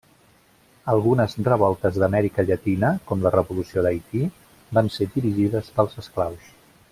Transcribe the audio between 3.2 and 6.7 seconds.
la revolució d'Haití, van ser dirigides pels esclaus.